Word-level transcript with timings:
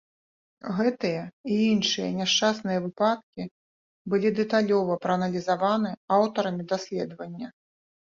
Гэтыя 0.77 1.23
і 1.55 1.57
іншыя 1.73 2.07
няшчасныя 2.21 2.79
выпадкі 2.85 3.43
былі 4.13 4.31
дэталёва 4.39 4.95
прааналізаваны 5.03 5.91
аўтарамі 6.17 6.67
даследавання. 6.73 7.47